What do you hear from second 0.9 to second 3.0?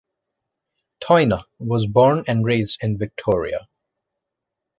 Toyne was born and raised in